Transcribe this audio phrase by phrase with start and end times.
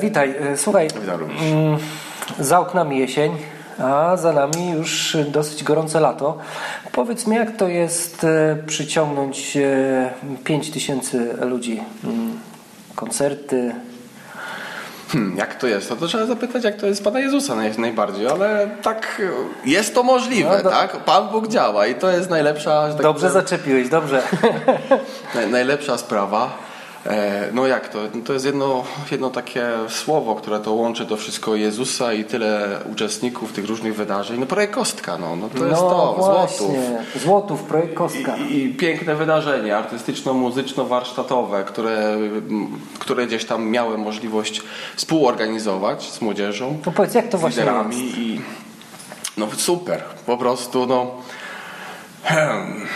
[0.00, 0.34] witaj.
[0.52, 1.42] E, słuchaj, Witam również.
[1.42, 1.78] mm,
[2.38, 3.36] za oknami jesień,
[3.78, 6.38] a za nami już dosyć gorące lato.
[6.92, 10.10] Powiedz mi, jak to jest e, przyciągnąć e,
[10.44, 11.82] 5 tysięcy ludzi?
[12.04, 12.38] Mm,
[12.94, 13.74] Koncerty.
[15.08, 15.90] Hmm, jak to jest?
[15.90, 19.22] No to trzeba zapytać, jak to jest Pana Jezusa naj, najbardziej, ale tak
[19.64, 20.96] jest to możliwe, No do- tak?
[20.96, 24.22] Pan Bóg działa i to jest najlepsza, tak Dobrze powiem, zaczepiłeś, dobrze.
[25.34, 26.50] naj, najlepsza sprawa.
[27.06, 27.98] E, no jak to?
[28.14, 32.78] No to jest jedno, jedno takie słowo, które to łączy to wszystko Jezusa i tyle
[32.92, 34.40] uczestników tych różnych wydarzeń.
[34.40, 36.66] No projekt Kostka, no, no to jest to, właśnie.
[36.66, 37.22] Złotów.
[37.22, 38.36] Złotów, projekt Kostka.
[38.36, 42.16] I, I piękne wydarzenie artystyczno-muzyczno-warsztatowe, które,
[42.98, 44.62] które gdzieś tam miałem możliwość
[44.96, 48.18] współorganizować z młodzieżą, No powiedz, jak to z właśnie liderami jest?
[48.18, 48.40] i
[49.36, 51.10] no super, po prostu no
[52.24, 52.86] hmm,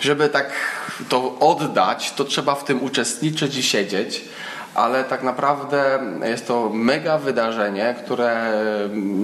[0.00, 0.50] żeby tak
[1.08, 4.24] to oddać, to trzeba w tym uczestniczyć i siedzieć.
[4.74, 8.52] Ale tak naprawdę jest to mega wydarzenie, które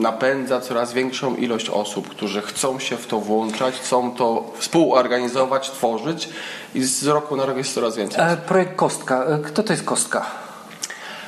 [0.00, 6.28] napędza coraz większą ilość osób, którzy chcą się w to włączać, chcą to współorganizować, tworzyć
[6.74, 8.24] i z roku na rok jest coraz więcej.
[8.24, 9.24] E, projekt Kostka.
[9.24, 10.45] E, Kto to jest Kostka?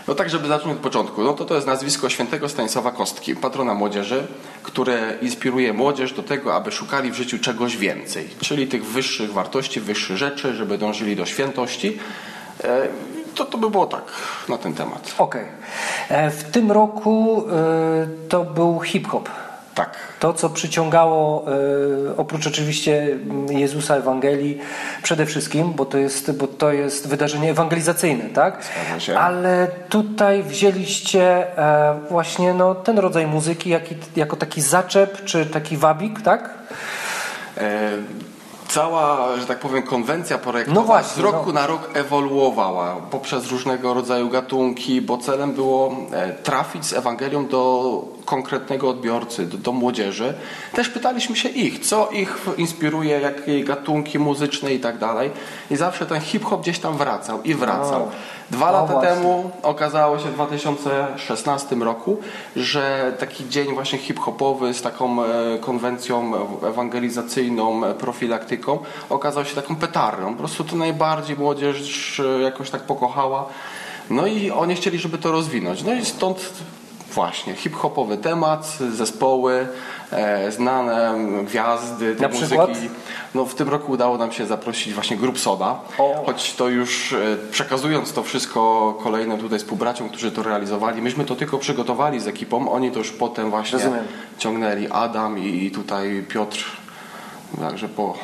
[0.09, 3.75] No tak, żeby zacząć od początku, no to to jest nazwisko świętego Stanisława Kostki, patrona
[3.75, 4.27] młodzieży,
[4.63, 9.81] które inspiruje młodzież do tego, aby szukali w życiu czegoś więcej, czyli tych wyższych wartości,
[9.81, 11.99] wyższych rzeczy, żeby dążyli do świętości.
[12.65, 12.89] E,
[13.35, 14.03] To, to by było tak
[14.49, 15.15] na ten temat.
[15.19, 15.45] Okej.
[16.09, 19.29] E, W tym roku e, to był hip-hop.
[19.79, 19.97] Tak.
[20.21, 21.45] To, co przyciągało,
[22.09, 24.59] e, oprócz oczywiście mm, Jezusa Ewangelii,
[25.03, 28.63] przede wszystkim, bo to jest, bo to jest wydarzenie ewangelizacyjne, tak?
[29.19, 33.71] Ale tutaj wzięliście e, właśnie no, ten rodzaj muzyki
[34.17, 36.51] jako taki zaczep, czy taki wabik, tak?
[37.57, 37.91] E,
[38.69, 41.53] Cała, że tak powiem, konwencja projektowa No właśnie, z roku no.
[41.53, 48.03] na rok ewoluowała poprzez różnego rodzaju gatunki, bo celem było e, trafić z Ewangelią do
[48.25, 50.35] konkretnego odbiorcy, do, do młodzieży.
[50.73, 55.31] Też pytaliśmy się ich, co ich inspiruje, jakie gatunki muzyczne i tak dalej.
[55.71, 58.03] I zawsze ten hip-hop gdzieś tam wracał i wracał.
[58.03, 58.09] O.
[58.51, 59.11] Dwa No lata właśnie.
[59.11, 62.17] temu okazało się w 2016 roku,
[62.57, 66.33] że taki dzień właśnie hip-hopowy z taką e, konwencją
[66.67, 67.95] ewangelizacyjną, e,
[68.59, 68.79] profilaktyką
[69.15, 70.33] okazał się taką petardą.
[70.33, 73.47] Po prostu to najbardziej młodzież e, jakoś tak pokochała.
[74.11, 75.83] No i oni chcieli, żeby to rozwinąć.
[75.85, 76.51] No i stąd
[77.15, 79.67] właśnie hip-hopowy temat, zespoły,
[80.13, 81.15] e, znane
[81.45, 82.69] gwiazdy Na przykład?
[82.69, 82.89] muzyki.
[83.35, 86.23] No w tym roku udało nam się zaprosić właśnie grup Soda, O.
[86.27, 91.37] choć to już e, przekazując to wszystko kolejnym tutaj współbraciom, którzy to realizowali, myśmy to
[91.37, 94.05] tylko przygotowali z ekipą, oni to już potem właśnie Rozumiem.
[94.39, 96.65] ciągnęli Adam i, tutaj Piotr,
[97.61, 98.15] także po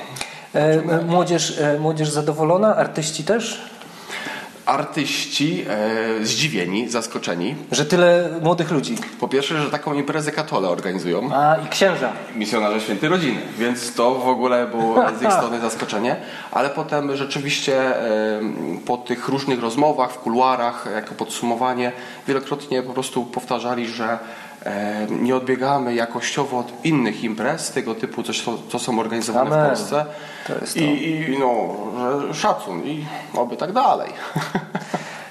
[1.06, 3.74] młodzież, e, młodzież zadowolona, artyści też?
[4.66, 7.54] artyści e, zdziwieni, zaskoczeni.
[7.72, 8.96] Że tyle młodych ludzi.
[9.20, 11.30] Po pierwsze, że taką imprezę katole organizują.
[11.34, 12.12] A i księża.
[12.34, 16.16] misjonarze świętej rodziny, więc to w ogóle było z ich strony zaskoczenie,
[16.52, 17.96] ale potem rzeczywiście
[18.36, 21.92] em, po tych różnych rozmowach w kuluarach, jako podsumowanie,
[22.28, 24.18] wielokrotnie po prostu powtarzali, że
[25.10, 28.22] nie odbiegamy jakościowo od innych imprez tego typu,
[28.70, 29.64] co, są organizowane Amen.
[29.64, 30.06] w Polsce
[30.46, 30.80] To.
[30.80, 31.76] I, i no,
[32.32, 34.10] szacun i oby tak dalej.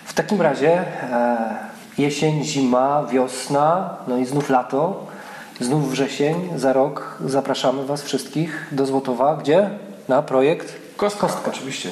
[0.05, 1.55] W takim razie e,
[1.97, 5.05] jesień, zima, wiosna, no i znów lato,
[5.59, 9.35] znów wrzesień, za rok zapraszamy Was wszystkich do Złotowa.
[9.35, 9.69] Gdzie?
[10.07, 11.89] Na projekt Kostka, oczywiście.